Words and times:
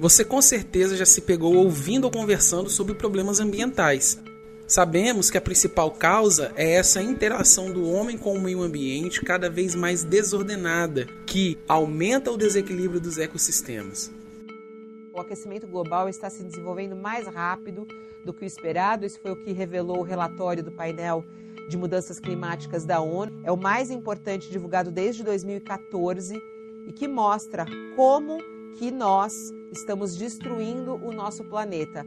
Você 0.00 0.24
com 0.24 0.40
certeza 0.40 0.96
já 0.96 1.04
se 1.04 1.20
pegou 1.20 1.54
ouvindo 1.56 2.06
ou 2.06 2.10
conversando 2.10 2.70
sobre 2.70 2.94
problemas 2.94 3.38
ambientais. 3.38 4.18
Sabemos 4.66 5.30
que 5.30 5.36
a 5.36 5.42
principal 5.42 5.90
causa 5.90 6.52
é 6.56 6.72
essa 6.72 7.02
interação 7.02 7.70
do 7.70 7.86
homem 7.86 8.16
com 8.16 8.32
o 8.32 8.40
meio 8.40 8.62
ambiente 8.62 9.20
cada 9.20 9.50
vez 9.50 9.74
mais 9.74 10.02
desordenada, 10.02 11.04
que 11.26 11.58
aumenta 11.68 12.30
o 12.30 12.38
desequilíbrio 12.38 12.98
dos 12.98 13.18
ecossistemas. 13.18 14.10
O 15.12 15.20
aquecimento 15.20 15.66
global 15.66 16.08
está 16.08 16.30
se 16.30 16.42
desenvolvendo 16.44 16.96
mais 16.96 17.26
rápido 17.26 17.86
do 18.24 18.32
que 18.32 18.42
o 18.42 18.46
esperado. 18.46 19.04
Isso 19.04 19.20
foi 19.20 19.32
o 19.32 19.44
que 19.44 19.52
revelou 19.52 19.98
o 19.98 20.02
relatório 20.02 20.62
do 20.64 20.72
painel 20.72 21.22
de 21.68 21.76
mudanças 21.76 22.18
climáticas 22.18 22.86
da 22.86 23.02
ONU. 23.02 23.38
É 23.44 23.52
o 23.52 23.56
mais 23.56 23.90
importante 23.90 24.48
divulgado 24.48 24.90
desde 24.90 25.22
2014 25.22 26.40
e 26.86 26.90
que 26.90 27.06
mostra 27.06 27.66
como 27.94 28.38
que 28.78 28.90
nós 28.90 29.32
estamos 29.72 30.16
destruindo 30.16 30.94
o 30.94 31.12
nosso 31.12 31.44
planeta. 31.44 32.06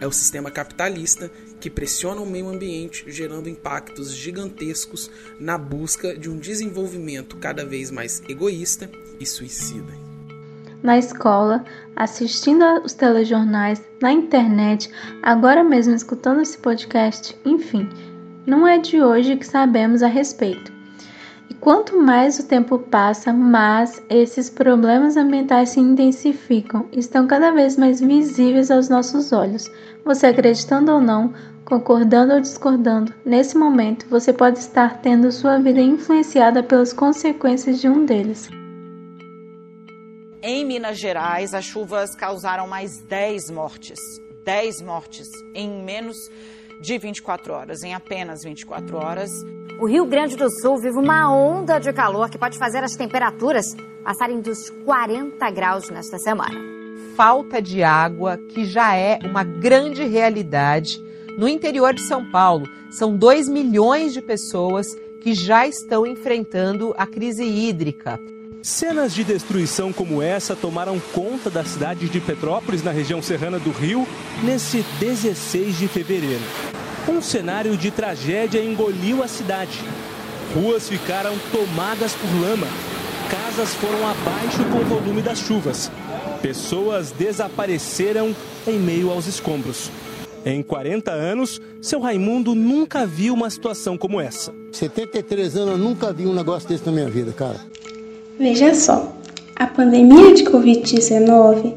É 0.00 0.06
o 0.06 0.12
sistema 0.12 0.50
capitalista 0.50 1.30
que 1.60 1.70
pressiona 1.70 2.20
o 2.20 2.26
meio 2.26 2.48
ambiente, 2.48 3.04
gerando 3.06 3.48
impactos 3.48 4.12
gigantescos 4.12 5.10
na 5.38 5.56
busca 5.56 6.16
de 6.16 6.28
um 6.28 6.38
desenvolvimento 6.38 7.36
cada 7.36 7.64
vez 7.64 7.90
mais 7.90 8.22
egoísta 8.28 8.90
e 9.18 9.24
suicida. 9.24 9.92
Na 10.82 10.98
escola, 10.98 11.64
assistindo 11.96 12.62
aos 12.62 12.92
telejornais, 12.92 13.82
na 14.02 14.12
internet, 14.12 14.90
agora 15.22 15.64
mesmo 15.64 15.94
escutando 15.94 16.42
esse 16.42 16.58
podcast, 16.58 17.34
enfim, 17.44 17.88
não 18.46 18.68
é 18.68 18.76
de 18.76 19.00
hoje 19.00 19.36
que 19.36 19.46
sabemos 19.46 20.02
a 20.02 20.08
respeito. 20.08 20.73
E 21.48 21.54
quanto 21.54 22.00
mais 22.00 22.38
o 22.38 22.46
tempo 22.46 22.78
passa, 22.78 23.32
mais 23.32 24.02
esses 24.08 24.48
problemas 24.48 25.16
ambientais 25.16 25.70
se 25.70 25.80
intensificam, 25.80 26.86
estão 26.92 27.26
cada 27.26 27.50
vez 27.50 27.76
mais 27.76 28.00
visíveis 28.00 28.70
aos 28.70 28.88
nossos 28.88 29.32
olhos. 29.32 29.70
Você 30.04 30.26
acreditando 30.26 30.92
ou 30.92 31.00
não, 31.00 31.34
concordando 31.64 32.34
ou 32.34 32.40
discordando, 32.40 33.12
nesse 33.24 33.56
momento 33.56 34.06
você 34.08 34.32
pode 34.32 34.58
estar 34.58 35.00
tendo 35.00 35.32
sua 35.32 35.58
vida 35.58 35.80
influenciada 35.80 36.62
pelas 36.62 36.92
consequências 36.92 37.80
de 37.80 37.88
um 37.88 38.04
deles. 38.04 38.48
Em 40.42 40.64
Minas 40.64 40.98
Gerais, 40.98 41.54
as 41.54 41.64
chuvas 41.64 42.14
causaram 42.14 42.66
mais 42.66 42.98
10 43.08 43.50
mortes. 43.50 43.98
10 44.44 44.82
mortes 44.82 45.26
em 45.54 45.82
menos 45.82 46.16
de 46.80 46.98
24 46.98 47.52
horas, 47.52 47.82
em 47.82 47.94
apenas 47.94 48.42
24 48.42 48.96
horas. 48.96 49.30
O 49.80 49.86
Rio 49.86 50.06
Grande 50.06 50.36
do 50.36 50.48
Sul 50.60 50.78
vive 50.78 50.98
uma 50.98 51.32
onda 51.32 51.78
de 51.78 51.92
calor 51.92 52.30
que 52.30 52.38
pode 52.38 52.58
fazer 52.58 52.84
as 52.84 52.92
temperaturas 52.92 53.66
passarem 54.04 54.40
dos 54.40 54.70
40 54.84 55.50
graus 55.50 55.90
nesta 55.90 56.18
semana. 56.18 56.54
Falta 57.16 57.60
de 57.60 57.82
água, 57.82 58.36
que 58.36 58.64
já 58.64 58.94
é 58.94 59.18
uma 59.24 59.42
grande 59.42 60.04
realidade 60.04 61.02
no 61.38 61.48
interior 61.48 61.94
de 61.94 62.02
São 62.02 62.30
Paulo. 62.30 62.66
São 62.90 63.16
2 63.16 63.48
milhões 63.48 64.12
de 64.12 64.22
pessoas 64.22 64.86
que 65.22 65.34
já 65.34 65.66
estão 65.66 66.06
enfrentando 66.06 66.94
a 66.96 67.06
crise 67.06 67.44
hídrica. 67.44 68.20
Cenas 68.64 69.14
de 69.14 69.22
destruição 69.22 69.92
como 69.92 70.22
essa 70.22 70.56
tomaram 70.56 70.98
conta 71.12 71.50
da 71.50 71.62
cidade 71.66 72.08
de 72.08 72.18
Petrópolis, 72.18 72.82
na 72.82 72.90
região 72.92 73.20
serrana 73.20 73.58
do 73.58 73.70
Rio, 73.70 74.08
nesse 74.42 74.82
16 74.98 75.76
de 75.76 75.86
fevereiro. 75.86 76.40
Um 77.06 77.20
cenário 77.20 77.76
de 77.76 77.90
tragédia 77.90 78.64
engoliu 78.64 79.22
a 79.22 79.28
cidade. 79.28 79.78
Ruas 80.54 80.88
ficaram 80.88 81.34
tomadas 81.52 82.14
por 82.14 82.40
lama. 82.40 82.66
Casas 83.30 83.74
foram 83.74 83.98
abaixo 84.08 84.64
com 84.72 84.78
o 84.78 84.84
volume 84.86 85.20
das 85.20 85.40
chuvas. 85.40 85.90
Pessoas 86.40 87.10
desapareceram 87.10 88.34
em 88.66 88.78
meio 88.78 89.10
aos 89.10 89.26
escombros. 89.26 89.90
Em 90.42 90.62
40 90.62 91.12
anos, 91.12 91.60
seu 91.82 92.00
Raimundo 92.00 92.54
nunca 92.54 93.06
viu 93.06 93.34
uma 93.34 93.50
situação 93.50 93.98
como 93.98 94.18
essa. 94.18 94.54
73 94.72 95.54
anos, 95.54 95.72
eu 95.72 95.78
nunca 95.78 96.14
vi 96.14 96.26
um 96.26 96.32
negócio 96.32 96.66
desse 96.66 96.86
na 96.86 96.92
minha 96.92 97.10
vida, 97.10 97.30
cara. 97.30 97.60
Veja 98.38 98.74
só, 98.74 99.12
a 99.54 99.64
pandemia 99.64 100.34
de 100.34 100.42
Covid-19, 100.42 101.72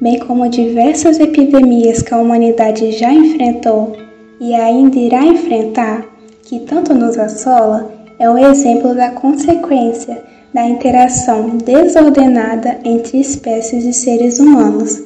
bem 0.00 0.18
como 0.18 0.48
diversas 0.48 1.20
epidemias 1.20 2.02
que 2.02 2.12
a 2.12 2.18
humanidade 2.18 2.90
já 2.90 3.12
enfrentou 3.12 3.96
e 4.40 4.52
ainda 4.52 4.98
irá 4.98 5.24
enfrentar, 5.24 6.04
que 6.42 6.58
tanto 6.58 6.92
nos 6.92 7.16
assola, 7.16 7.88
é 8.18 8.28
um 8.28 8.36
exemplo 8.36 8.96
da 8.96 9.10
consequência 9.10 10.20
da 10.52 10.66
interação 10.66 11.56
desordenada 11.58 12.80
entre 12.84 13.20
espécies 13.20 13.84
de 13.84 13.92
seres 13.92 14.40
humanos, 14.40 15.00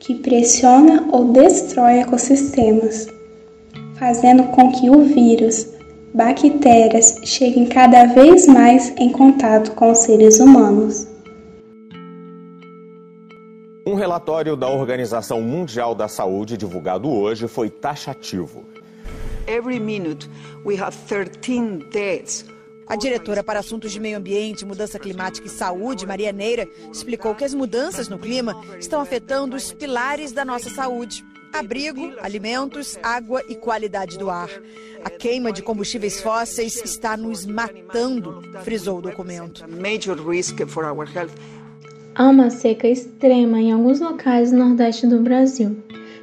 que 0.00 0.16
pressiona 0.16 1.06
ou 1.12 1.26
destrói 1.26 2.00
ecossistemas, 2.00 3.06
fazendo 3.94 4.42
com 4.48 4.72
que 4.72 4.90
o 4.90 5.02
vírus, 5.02 5.68
bactérias 6.14 7.20
cheguem 7.24 7.66
cada 7.66 8.06
vez 8.06 8.46
mais 8.46 8.90
em 8.96 9.10
contato 9.10 9.72
com 9.72 9.90
os 9.90 9.98
seres 9.98 10.40
humanos. 10.40 11.06
Um 13.86 13.94
relatório 13.94 14.56
da 14.56 14.68
Organização 14.68 15.40
Mundial 15.40 15.94
da 15.94 16.06
Saúde 16.06 16.56
divulgado 16.56 17.10
hoje 17.10 17.48
foi 17.48 17.70
taxativo. 17.70 18.64
Every 19.46 19.80
minute 19.80 20.28
we 20.64 20.76
have 20.76 20.96
13 21.06 21.88
deaths 21.90 22.44
a 22.90 22.96
diretora 22.96 23.44
para 23.44 23.60
Assuntos 23.60 23.92
de 23.92 24.00
Meio 24.00 24.18
Ambiente, 24.18 24.66
Mudança 24.66 24.98
Climática 24.98 25.46
e 25.46 25.50
Saúde, 25.50 26.04
Maria 26.04 26.32
Neira, 26.32 26.68
explicou 26.90 27.36
que 27.36 27.44
as 27.44 27.54
mudanças 27.54 28.08
no 28.08 28.18
clima 28.18 28.60
estão 28.80 29.00
afetando 29.00 29.54
os 29.54 29.72
pilares 29.72 30.32
da 30.32 30.44
nossa 30.44 30.68
saúde: 30.70 31.24
abrigo, 31.52 32.12
alimentos, 32.20 32.98
água 33.02 33.42
e 33.48 33.54
qualidade 33.54 34.18
do 34.18 34.30
ar. 34.30 34.50
A 35.04 35.10
queima 35.10 35.52
de 35.52 35.62
combustíveis 35.62 36.20
fósseis 36.20 36.82
está 36.84 37.16
nos 37.16 37.46
matando, 37.46 38.42
frisou 38.62 38.98
o 38.98 39.02
documento. 39.02 39.64
Há 42.14 42.28
uma 42.28 42.50
seca 42.50 42.88
extrema 42.88 43.60
em 43.60 43.72
alguns 43.72 44.00
locais 44.00 44.50
do 44.50 44.58
nordeste 44.58 45.06
do 45.06 45.20
Brasil. 45.20 45.76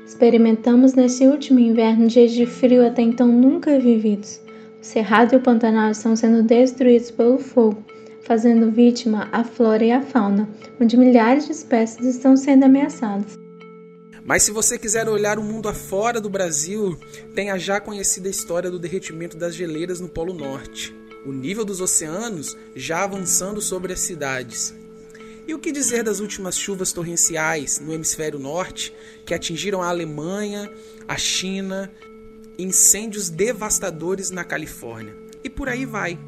Experimentamos 0.06 0.94
nesse 0.94 1.28
último 1.28 1.60
inverno 1.60 2.08
dias 2.08 2.32
de 2.32 2.46
frio 2.46 2.86
até 2.86 3.02
então 3.02 3.28
nunca 3.28 3.80
vividos. 3.80 4.40
O 4.82 4.86
Cerrado 4.86 5.34
e 5.34 5.38
o 5.38 5.42
Pantanal 5.42 5.92
estão 5.92 6.16
sendo 6.16 6.44
destruídos 6.44 7.12
pelo 7.12 7.38
fogo, 7.38 7.84
fazendo 8.22 8.72
vítima 8.72 9.28
a 9.32 9.44
flora 9.44 9.84
e 9.84 9.92
a 9.92 10.02
fauna, 10.02 10.48
onde 10.80 10.96
milhares 10.96 11.46
de 11.46 11.52
espécies 11.52 12.06
estão 12.06 12.38
sendo 12.38 12.66
ameaçadas. 12.66 13.47
Mas 14.28 14.44
se 14.44 14.52
você 14.52 14.78
quiser 14.78 15.08
olhar 15.08 15.40
o 15.40 15.44
mundo 15.44 15.70
afora 15.70 16.20
do 16.20 16.30
Brasil, 16.30 17.00
tem 17.34 17.50
a 17.50 17.58
já 17.58 17.80
conhecida 17.80 18.28
história 18.28 18.70
do 18.70 18.78
derretimento 18.78 19.38
das 19.38 19.56
geleiras 19.56 20.02
no 20.02 20.10
Polo 20.10 20.34
Norte, 20.34 20.94
o 21.26 21.32
nível 21.32 21.64
dos 21.64 21.80
oceanos 21.80 22.58
já 22.76 23.06
avançando 23.06 23.62
sobre 23.62 23.94
as 23.94 24.02
cidades. 24.02 24.76
E 25.48 25.54
o 25.54 25.60
que 25.60 25.72
dizer 25.72 26.04
das 26.04 26.20
últimas 26.20 26.60
chuvas 26.60 26.92
torrenciais 26.92 27.80
no 27.80 27.94
hemisfério 27.94 28.38
norte 28.38 28.94
que 29.26 29.34
atingiram 29.34 29.82
a 29.82 29.88
Alemanha, 29.88 30.70
a 31.08 31.18
China, 31.18 31.90
incêndios 32.60 33.30
devastadores 33.30 34.30
na 34.30 34.44
Califórnia? 34.44 35.16
E 35.42 35.50
por 35.50 35.70
aí 35.70 35.86
vai. 35.86 36.20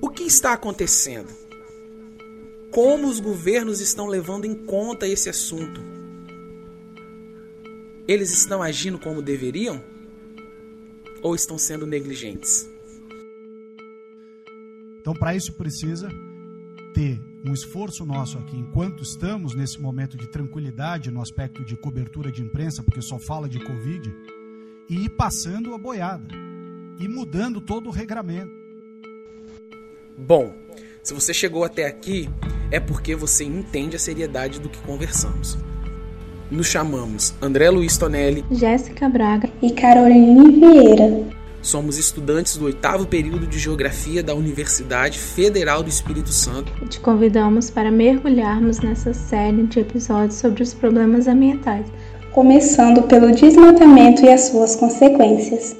O 0.00 0.08
que 0.08 0.22
está 0.22 0.54
acontecendo? 0.54 1.28
Como 2.70 3.08
os 3.08 3.18
governos 3.18 3.80
estão 3.80 4.06
levando 4.06 4.44
em 4.44 4.54
conta 4.54 5.06
esse 5.08 5.28
assunto? 5.28 5.80
Eles 8.06 8.30
estão 8.30 8.62
agindo 8.62 8.98
como 8.98 9.20
deveriam? 9.20 9.82
Ou 11.22 11.34
estão 11.34 11.58
sendo 11.58 11.86
negligentes? 11.86 12.68
Então, 15.00 15.14
para 15.14 15.34
isso 15.34 15.52
precisa 15.54 16.08
ter 16.94 17.20
um 17.44 17.52
esforço 17.52 18.04
nosso 18.04 18.38
aqui, 18.38 18.56
enquanto 18.56 19.02
estamos 19.02 19.54
nesse 19.54 19.80
momento 19.80 20.16
de 20.16 20.28
tranquilidade 20.28 21.10
no 21.10 21.20
aspecto 21.20 21.64
de 21.64 21.76
cobertura 21.76 22.30
de 22.30 22.42
imprensa, 22.42 22.82
porque 22.82 23.00
só 23.00 23.18
fala 23.18 23.48
de 23.48 23.58
Covid, 23.58 24.14
e 24.88 25.06
ir 25.06 25.10
passando 25.10 25.74
a 25.74 25.78
boiada, 25.78 26.28
e 26.98 27.08
mudando 27.08 27.60
todo 27.60 27.88
o 27.88 27.92
regramento. 27.92 28.52
Bom, 30.18 30.54
se 31.10 31.14
você 31.14 31.34
chegou 31.34 31.64
até 31.64 31.86
aqui, 31.86 32.28
é 32.70 32.78
porque 32.78 33.16
você 33.16 33.42
entende 33.42 33.96
a 33.96 33.98
seriedade 33.98 34.60
do 34.60 34.68
que 34.68 34.78
conversamos. 34.82 35.58
Nos 36.48 36.68
chamamos 36.68 37.34
André 37.42 37.68
Luiz 37.68 37.98
Tonelli, 37.98 38.44
Jéssica 38.48 39.08
Braga 39.08 39.50
e 39.60 39.72
Caroline 39.72 40.52
Vieira. 40.52 41.26
Somos 41.60 41.98
estudantes 41.98 42.56
do 42.56 42.66
oitavo 42.66 43.06
período 43.06 43.44
de 43.44 43.58
Geografia 43.58 44.22
da 44.22 44.34
Universidade 44.34 45.18
Federal 45.18 45.82
do 45.82 45.88
Espírito 45.88 46.30
Santo. 46.30 46.72
E 46.80 46.86
te 46.86 47.00
convidamos 47.00 47.70
para 47.70 47.90
mergulharmos 47.90 48.78
nessa 48.78 49.12
série 49.12 49.66
de 49.66 49.80
episódios 49.80 50.36
sobre 50.36 50.62
os 50.62 50.72
problemas 50.72 51.26
ambientais, 51.26 51.86
começando 52.30 53.02
pelo 53.08 53.34
desmatamento 53.34 54.24
e 54.24 54.28
as 54.28 54.42
suas 54.42 54.76
consequências. 54.76 55.79